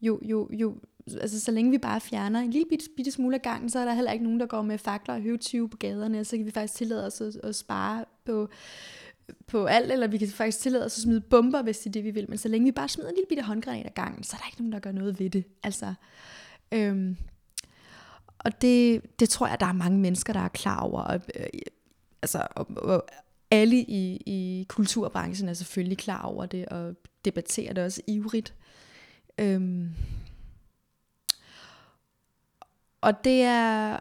[0.01, 0.75] jo, jo, jo,
[1.21, 3.85] altså så længe vi bare fjerner en lille bitte, bitte smule af gangen, så er
[3.85, 6.51] der heller ikke nogen, der går med fakler og høvtyve på gaderne, så kan vi
[6.51, 8.49] faktisk tillade os at, at spare på
[9.47, 12.03] på alt, eller vi kan faktisk tillade os at smide bomber, hvis det er det,
[12.03, 12.29] vi vil.
[12.29, 14.47] Men så længe vi bare smider en lille bitte håndgranat ad gangen, så er der
[14.47, 15.43] ikke nogen, der gør noget ved det.
[15.63, 15.93] Altså,
[16.71, 17.17] øhm,
[18.39, 21.01] og det, det tror jeg, der er mange mennesker, der er klar over.
[21.01, 21.45] Og, øh,
[22.21, 23.05] altså, og, og
[23.51, 28.53] alle i, i kulturbranchen er selvfølgelig klar over det, og debatterer det også ivrigt.
[29.37, 29.89] Øhm,
[33.03, 33.97] og det er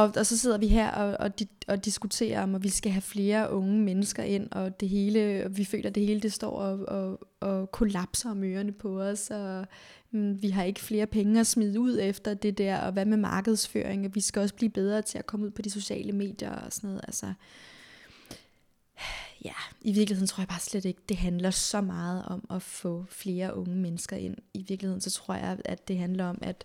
[0.00, 2.92] og, og så sidder vi her og, og, di, og diskuterer om, at vi skal
[2.92, 6.32] have flere unge mennesker ind, og det hele, og vi føler, at det hele det
[6.32, 9.66] står og, og, og kollapser om ørerne på os, og
[10.10, 13.16] mm, vi har ikke flere penge at smide ud efter det der, og hvad med
[13.16, 16.50] markedsføring, og vi skal også blive bedre til at komme ud på de sociale medier
[16.50, 17.00] og sådan noget.
[17.06, 17.32] Altså,
[19.44, 23.04] ja, i virkeligheden tror jeg bare slet ikke, det handler så meget om at få
[23.08, 24.36] flere unge mennesker ind.
[24.54, 26.64] I virkeligheden så tror jeg, at det handler om, at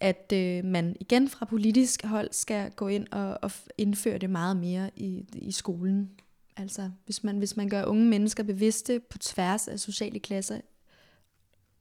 [0.00, 4.56] at øh, man igen fra politisk hold skal gå ind og, og indføre det meget
[4.56, 6.10] mere i, i skolen.
[6.56, 10.60] Altså hvis man, hvis man gør unge mennesker bevidste på tværs af sociale klasser,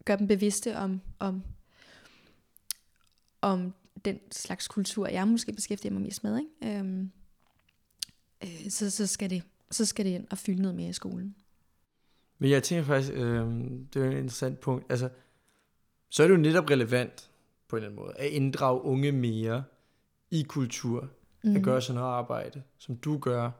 [0.06, 1.44] gør dem bevidste om, om,
[3.42, 3.74] om
[4.06, 6.80] den slags kultur, jeg måske beskæftiger mig mest med, ikke?
[6.80, 7.12] Øhm,
[8.44, 11.36] øh, så, så, skal det, så skal det ind og fylde noget mere i skolen.
[12.40, 13.48] Men jeg tænker faktisk, øh,
[13.94, 15.10] det er et interessant punkt, altså,
[16.10, 17.30] så er det jo netop relevant,
[17.68, 19.64] på en eller anden måde, at inddrage unge mere
[20.32, 21.10] i kultur,
[21.44, 21.56] mm.
[21.56, 23.52] at gøre sådan noget arbejde, som du gør,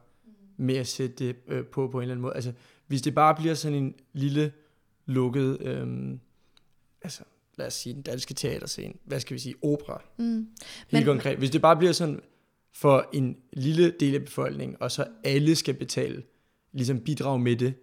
[0.56, 2.34] med at sætte det øh, på på en eller anden måde.
[2.34, 2.52] Altså,
[2.86, 4.52] hvis det bare bliver sådan en lille
[5.06, 6.18] lukket, øh,
[7.02, 7.22] altså,
[7.56, 10.24] lad os sige, den danske teaterscene, hvad skal vi sige, opera, mm.
[10.24, 10.48] helt
[10.92, 11.38] Men, konkret.
[11.38, 12.20] Hvis det bare bliver sådan
[12.72, 16.22] for en lille del af befolkningen, og så alle skal betale,
[16.72, 17.74] ligesom bidrage med det,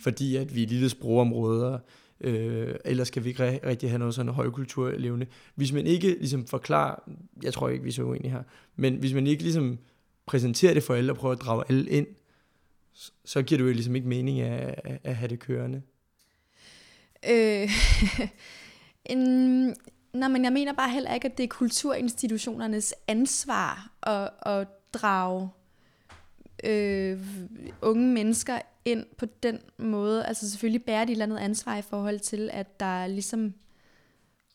[0.00, 1.78] fordi at vi er lille sprogområder,
[2.22, 5.26] øh, ellers kan vi ikke rigtig have noget sådan højkultur levende.
[5.54, 6.94] Hvis man ikke ligesom forklarer,
[7.42, 8.42] jeg tror ikke, vi er så uenige her,
[8.76, 9.78] men hvis man ikke ligesom
[10.26, 12.06] præsenterer det for alle og prøver at drage alle ind,
[13.24, 15.82] så giver det jo ligesom ikke mening at, at, at have det kørende.
[17.30, 17.70] Øh,
[19.12, 19.18] en,
[20.12, 25.48] nej, men jeg mener bare heller ikke, at det er kulturinstitutionernes ansvar at, at drage
[26.62, 27.20] øh,
[27.82, 30.26] unge mennesker ind på den måde.
[30.26, 33.54] Altså selvfølgelig bærer de et eller andet ansvar i forhold til, at der er ligesom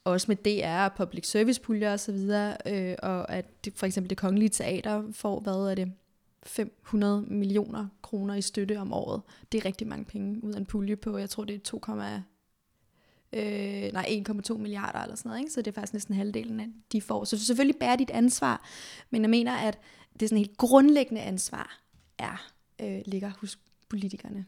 [0.04, 3.86] også med DR og public service puljer og så videre, øh, og at det, for
[3.86, 5.92] eksempel det kongelige teater får, hvad er det,
[6.44, 9.22] 500 millioner kroner i støtte om året.
[9.52, 11.82] Det er rigtig mange penge ud af en pulje på, jeg tror det er 2,
[13.34, 15.52] øh, nej, 1,2 milliarder eller sådan noget, ikke?
[15.52, 17.24] så det er faktisk næsten halvdelen af de får.
[17.24, 18.66] Så selvfølgelig bærer dit ansvar,
[19.10, 19.80] men jeg mener, at
[20.14, 21.80] det er sådan helt grundlæggende ansvar
[22.20, 22.52] er,
[22.82, 24.46] øh, ligger hos politikerne.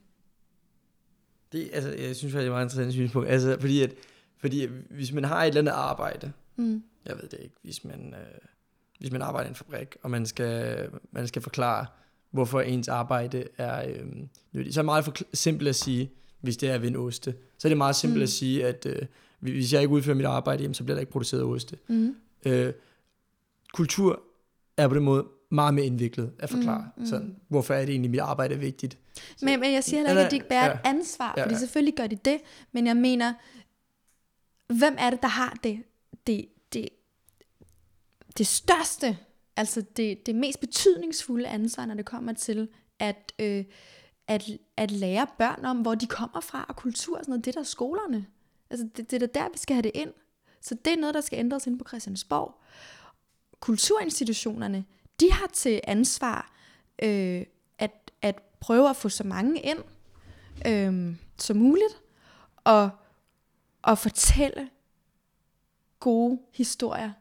[1.51, 3.29] Det, altså, jeg synes faktisk, det er meget interessant synspunkt.
[3.29, 3.93] Altså, fordi, at,
[4.37, 6.83] fordi hvis man har et eller andet arbejde, mm.
[7.05, 8.37] jeg ved det ikke, hvis man, øh,
[8.99, 11.85] hvis man arbejder i en fabrik, og man skal, man skal forklare,
[12.31, 14.05] hvorfor ens arbejde er øh,
[14.51, 17.35] nyttigt, så er det meget for simpelt at sige, hvis det er ved en oste,
[17.57, 18.23] så er det meget simpelt mm.
[18.23, 19.01] at sige, at øh,
[19.39, 21.77] hvis jeg ikke udfører mit arbejde, jamen, så bliver der ikke produceret oste.
[21.87, 22.15] Mm.
[22.45, 22.73] Øh,
[23.73, 24.21] kultur
[24.77, 26.89] er på den måde meget mere indviklet at forklare.
[26.95, 27.07] Mm, mm.
[27.07, 28.97] Sådan, hvorfor er det egentlig, mit arbejde er vigtigt?
[29.37, 31.43] Så, men, men jeg siger heller ikke, at de ikke bærer ja, et ansvar, ja,
[31.43, 32.37] fordi selvfølgelig gør de det,
[32.71, 33.33] men jeg mener,
[34.73, 35.83] hvem er det, der har det,
[36.27, 36.89] det, det,
[38.37, 39.17] det største,
[39.55, 42.67] altså det, det mest betydningsfulde ansvar, når det kommer til
[42.99, 43.65] at, øh,
[44.27, 47.53] at, at lære børn om, hvor de kommer fra, og kultur og sådan noget, det
[47.53, 48.25] der er skolerne.
[48.69, 50.13] Altså det, det er der, vi skal have det ind.
[50.61, 52.61] Så det er noget, der skal ændres ind på Christiansborg.
[53.59, 54.85] Kulturinstitutionerne,
[55.19, 56.51] de har til ansvar
[57.03, 57.45] øh,
[57.79, 59.79] at, at prøve at få så mange ind
[60.67, 62.01] øh, som muligt,
[62.63, 62.89] og,
[63.81, 64.69] og fortælle
[65.99, 67.11] gode historier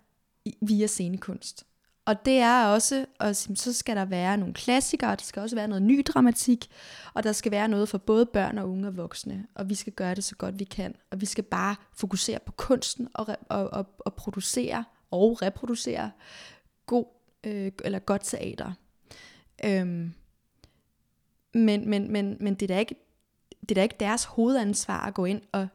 [0.60, 1.64] via scenekunst.
[2.04, 5.68] Og det er også, og så skal der være nogle klassikere, der skal også være
[5.68, 6.70] noget ny dramatik,
[7.14, 9.92] og der skal være noget for både børn og unge og voksne, og vi skal
[9.92, 13.70] gøre det så godt vi kan, og vi skal bare fokusere på kunsten og, og,
[13.72, 16.10] og, og producere og reproducere
[17.46, 18.72] øh, eller godt teater.
[19.64, 20.12] Øhm,
[21.54, 22.94] men, men, men, men det, er da ikke,
[23.60, 25.68] det er da ikke deres hovedansvar at gå ind og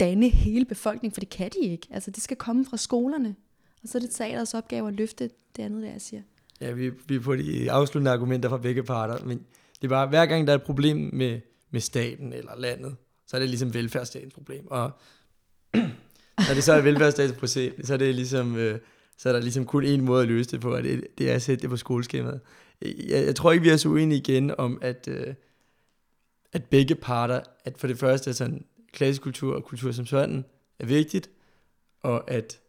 [0.00, 1.88] danne hele befolkningen, for det kan de ikke.
[1.90, 3.36] Altså, det skal komme fra skolerne.
[3.82, 6.22] Og så er det teaters opgave at løfte det andet, der jeg siger.
[6.60, 9.38] Ja, vi, vi er på de afsluttende argumenter fra begge parter, men
[9.80, 11.40] det er bare, hver gang der er et problem med,
[11.70, 14.66] med staten eller landet, så er det ligesom velfærdsstatens problem.
[14.66, 14.90] Og
[16.48, 18.78] når det så er velfærdsstatens problem, så er det ligesom, øh,
[19.16, 21.34] så er der ligesom kun en måde at løse det på, og det, det er
[21.34, 22.40] at sætte det på skoleskemaet.
[22.82, 25.34] Jeg, jeg tror ikke, vi er så uenige igen om, at, øh,
[26.52, 30.44] at begge parter, at for det første, at sådan klassisk kultur og kultur som sådan
[30.78, 31.30] er vigtigt,
[32.02, 32.60] og at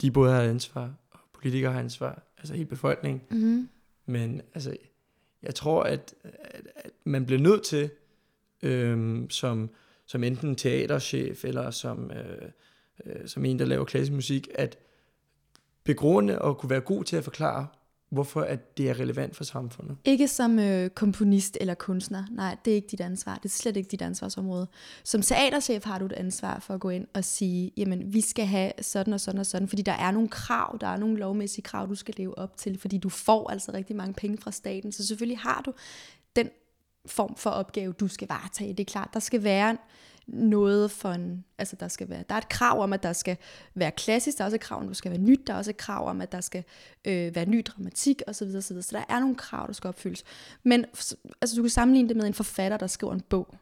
[0.00, 3.22] de både har ansvar, og politikere har ansvar, altså hele befolkningen.
[3.30, 3.68] Mm-hmm.
[4.06, 4.76] Men altså,
[5.42, 7.90] jeg tror, at, at, at man bliver nødt til,
[8.62, 9.70] øhm, som,
[10.06, 12.48] som enten teaterchef, eller som, øh,
[13.06, 14.78] øh, som en, der laver klassisk musik, at
[15.88, 17.66] begrunde og kunne være god til at forklare,
[18.10, 19.96] hvorfor at det er relevant for samfundet?
[20.04, 22.24] Ikke som øh, komponist eller kunstner.
[22.30, 23.34] Nej, det er ikke dit ansvar.
[23.34, 24.66] Det er slet ikke dit ansvarsområde.
[25.04, 28.46] Som teaterchef har du et ansvar for at gå ind og sige, jamen vi skal
[28.46, 31.62] have sådan og sådan og sådan, fordi der er nogle krav, der er nogle lovmæssige
[31.62, 34.92] krav, du skal leve op til, fordi du får altså rigtig mange penge fra staten.
[34.92, 35.72] Så selvfølgelig har du
[36.36, 36.48] den
[37.06, 38.70] form for opgave, du skal varetage.
[38.70, 39.76] Det er klart, der skal være
[40.28, 43.36] noget for en, altså der skal være, der er et krav om, at der skal
[43.74, 45.58] være klassisk, der er også et krav om, at der skal være nyt, der er
[45.58, 46.64] også et krav om, at der skal
[47.04, 48.60] øh, være ny dramatik osv., osv.
[48.60, 50.24] Så, så der er nogle krav, der skal opfyldes.
[50.62, 50.84] Men
[51.40, 53.54] altså, du kan sammenligne det med en forfatter, der skriver en bog.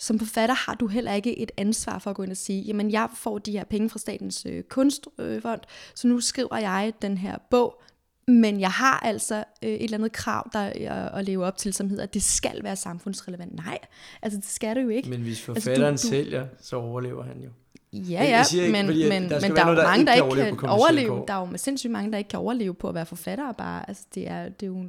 [0.00, 2.90] Som forfatter har du heller ikke et ansvar for at gå ind og sige, jamen
[2.90, 5.60] jeg får de her penge fra Statens øh, Kunstfond,
[5.94, 7.82] så nu skriver jeg den her bog,
[8.28, 11.72] men jeg har altså øh, et eller andet krav, der jeg, at leve op til,
[11.72, 13.54] som hedder, at det skal være samfundsrelevant.
[13.54, 13.78] Nej,
[14.22, 15.10] altså det skal det jo ikke.
[15.10, 16.22] Men hvis forfatteren altså, du, du...
[16.22, 17.50] sælger, så overlever han jo.
[17.92, 20.56] Ja, ja, ikke, men, fordi, men, der men der er jo mange, der ikke kan,
[20.56, 21.24] kan overleve.
[21.28, 23.88] Der er jo sindssygt mange, der ikke kan overleve på at være forfattere bare.
[23.88, 24.82] Altså, det er, det er jo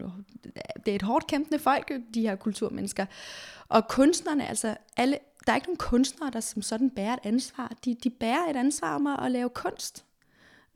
[0.85, 3.05] det er et hårdt kæmpende folk, de her kulturmennesker.
[3.69, 7.73] Og kunstnerne, altså alle, der er ikke nogen kunstnere, der som sådan bærer et ansvar.
[7.85, 10.05] De, de bærer et ansvar om at, at lave kunst.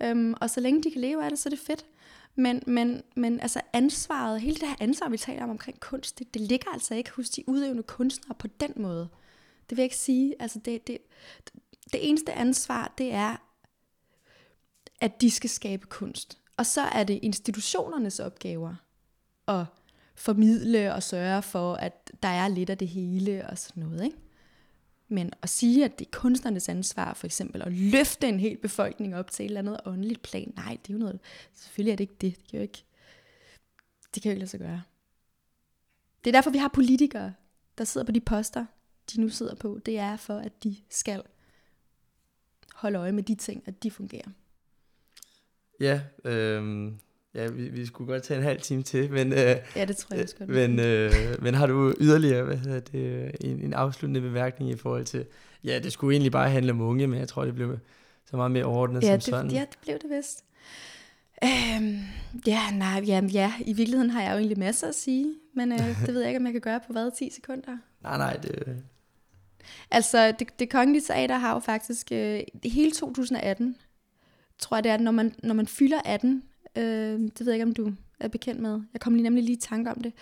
[0.03, 1.85] Øhm, og så længe de kan leve af det, så er det fedt.
[2.35, 6.33] Men, men, men altså ansvaret, hele det her ansvar, vi taler om omkring kunst, det,
[6.33, 9.09] det ligger altså ikke hos de udøvende kunstnere på den måde.
[9.69, 10.35] Det vil jeg ikke sige.
[10.39, 10.97] Altså det, det,
[11.93, 13.35] det eneste ansvar, det er,
[15.01, 16.37] at de skal skabe kunst.
[16.57, 18.75] Og så er det institutionernes opgaver
[19.47, 19.65] at
[20.15, 24.03] formidle og sørge for, at der er lidt af det hele og sådan noget.
[24.05, 24.17] Ikke?
[25.07, 29.15] Men at sige, at det er kunstnernes ansvar, for eksempel, at løfte en hel befolkning
[29.15, 31.19] op til et eller andet åndeligt plan, nej, det er jo noget,
[31.53, 32.37] selvfølgelig er det ikke det.
[32.37, 32.83] Det kan jo ikke,
[34.15, 34.83] det kan jo ikke lade sig gøre.
[36.23, 37.33] Det er derfor, vi har politikere,
[37.77, 38.65] der sidder på de poster,
[39.13, 39.79] de nu sidder på.
[39.85, 41.23] Det er for, at de skal
[42.73, 44.29] holde øje med de ting, at de fungerer.
[45.79, 46.91] Ja, øh,
[47.35, 49.33] Ja, vi, vi skulle godt tage en halv time til, men...
[49.33, 50.49] Øh, ja, det tror jeg også godt.
[50.49, 55.05] Men, øh, men har du yderligere hvad hedder det, en, en afsluttende bemærkning i forhold
[55.05, 55.25] til...
[55.63, 57.77] Ja, det skulle egentlig bare handle om unge, men jeg tror, det blev
[58.25, 59.51] så meget mere ordnet ja, som det, sådan.
[59.51, 60.43] Ja, det blev det vist.
[61.43, 61.99] Øhm,
[62.47, 65.79] ja, nej, ja, ja, i virkeligheden har jeg jo egentlig masser at sige, men øh,
[66.05, 67.77] det ved jeg ikke, om jeg kan gøre på hvad, 10 sekunder?
[68.01, 68.83] Nej, nej, det...
[69.91, 73.75] Altså, det, det kongelige teater har jo faktisk øh, hele 2018,
[74.59, 76.43] tror jeg det er, når man, når man fylder 18,
[76.77, 79.57] øh, det ved jeg ikke, om du er bekendt med, jeg kom lige nemlig lige
[79.57, 80.13] i tanke om det,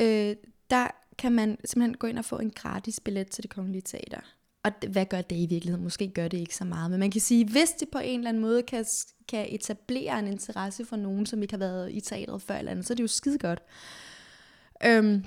[0.00, 0.36] øh,
[0.70, 4.20] der kan man simpelthen gå ind og få en gratis billet til det kongelige teater.
[4.64, 5.84] Og hvad gør det i virkeligheden?
[5.84, 8.28] Måske gør det ikke så meget, men man kan sige, hvis det på en eller
[8.28, 8.84] anden måde kan,
[9.28, 12.86] kan etablere en interesse for nogen, som ikke har været i teatret før eller andet,
[12.86, 13.62] så er det jo skide godt.
[14.84, 15.24] Øhm,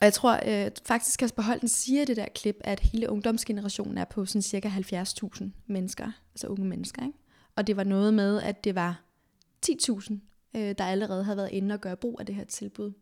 [0.00, 3.98] og jeg tror øh, faktisk, Kasper Holten siger i det der klip, at hele ungdomsgenerationen
[3.98, 7.02] er på sådan cirka 70.000 mennesker, altså unge mennesker.
[7.02, 7.18] Ikke?
[7.56, 9.09] Og det var noget med, at det var
[9.66, 10.14] 10.000,
[10.56, 12.92] øh, der allerede har været inde og gøre brug af det her tilbud.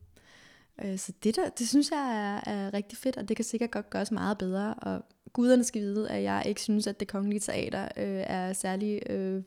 [0.84, 3.70] Øh, så det der, det synes jeg er, er rigtig fedt, og det kan sikkert
[3.70, 4.74] godt gøres meget bedre.
[4.74, 9.10] Og guderne skal vide, at jeg ikke synes, at det kongelige teater øh, er særlig
[9.10, 9.42] øh,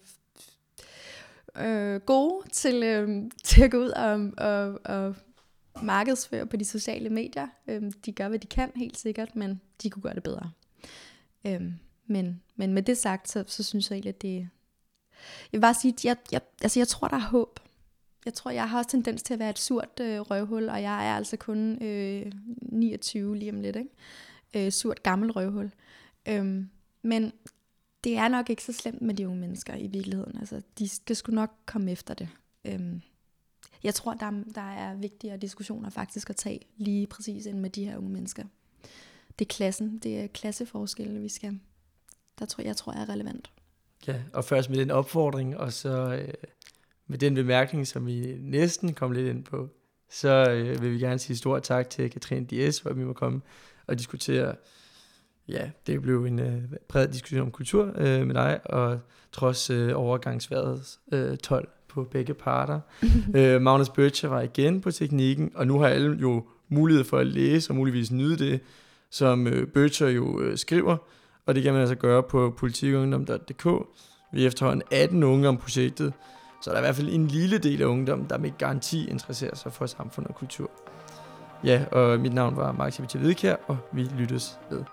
[1.57, 5.15] øh, gode til, øh, til at gå ud og, og, og
[5.83, 7.47] markedsføre på de sociale medier.
[7.67, 10.51] Øh, de gør, hvad de kan, helt sikkert, men de kunne gøre det bedre.
[11.47, 11.61] Øh,
[12.05, 14.49] men, men med det sagt, så, så synes jeg egentlig, at det,
[15.51, 17.59] jeg vil bare sige, at jeg, jeg, altså jeg tror, der er håb.
[18.25, 21.07] Jeg tror, jeg har også tendens til at være et surt øh, røvhul, og jeg
[21.07, 22.31] er altså kun øh,
[22.61, 24.65] 29 lige om lidt, ikke?
[24.65, 25.71] Øh, surt gammel røvhul.
[26.25, 26.69] Øhm,
[27.01, 27.33] men
[28.03, 30.37] det er nok ikke så slemt med de unge mennesker i virkeligheden.
[30.37, 32.29] Altså, de skal sgu nok komme efter det.
[32.65, 33.01] Øhm,
[33.83, 37.85] jeg tror, der, der er vigtigere diskussioner faktisk at tage lige præcis end med de
[37.85, 38.43] her unge mennesker.
[39.39, 41.59] Det er klassen, det er klasseforskelle, vi skal.
[42.39, 43.51] Der tror jeg tror jeg er relevant.
[44.07, 46.33] Ja, og først med den opfordring, og så øh,
[47.07, 49.69] med den bemærkning, som vi næsten kom lidt ind på,
[50.09, 53.13] så øh, vil vi gerne sige stort tak til Katrine Dias, for at vi må
[53.13, 53.41] komme
[53.87, 54.55] og diskutere,
[55.47, 58.99] ja, det blev en øh, bred diskussion om kultur øh, med dig, og
[59.31, 62.79] trods øh, overgangsværet øh, 12 på begge parter.
[63.35, 67.27] øh, Magnus Bøtcher var igen på teknikken, og nu har alle jo mulighed for at
[67.27, 68.59] læse og muligvis nyde det,
[69.09, 70.97] som øh, Bøtcher jo øh, skriver,
[71.45, 73.65] og det kan man altså gøre på politikungdom.dk.
[74.33, 76.13] Vi er efterhånden 18 unge om projektet,
[76.61, 79.55] så der er i hvert fald en lille del af ungdom, der med garanti interesserer
[79.55, 80.71] sig for samfund og kultur.
[81.63, 84.83] Ja, og mit navn var Max Hvidkær, og vi lyttes ved.